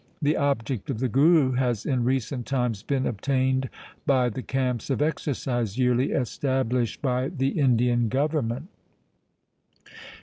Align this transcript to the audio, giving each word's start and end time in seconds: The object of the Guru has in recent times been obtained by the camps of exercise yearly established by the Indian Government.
The 0.19 0.35
object 0.35 0.89
of 0.89 0.97
the 0.97 1.07
Guru 1.07 1.51
has 1.51 1.85
in 1.85 2.03
recent 2.03 2.47
times 2.47 2.81
been 2.81 3.05
obtained 3.05 3.69
by 4.07 4.29
the 4.29 4.41
camps 4.41 4.89
of 4.89 4.99
exercise 4.99 5.77
yearly 5.77 6.09
established 6.11 7.03
by 7.03 7.27
the 7.29 7.49
Indian 7.49 8.09
Government. 8.09 8.67